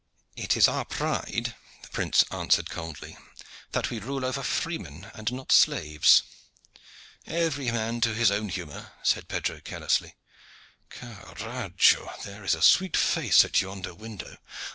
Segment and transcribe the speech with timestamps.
[0.35, 1.53] "It is our pride,"
[1.83, 3.17] the prince answered coldly,
[3.71, 6.23] "that we rule over freemen and not slaves."
[7.27, 10.15] "Every man to his own humor," said Pedro carelessly.
[10.89, 12.11] "Carajo!
[12.25, 14.37] there is a sweet face at yonder window!